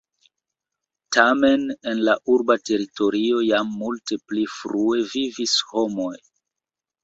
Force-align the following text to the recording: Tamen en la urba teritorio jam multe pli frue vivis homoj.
Tamen 1.17 1.65
en 1.91 2.01
la 2.07 2.15
urba 2.37 2.57
teritorio 2.71 3.45
jam 3.51 3.77
multe 3.85 4.21
pli 4.27 4.49
frue 4.57 5.07
vivis 5.15 5.57
homoj. 5.73 6.13